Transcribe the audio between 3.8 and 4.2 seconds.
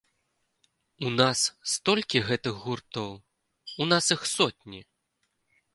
у нас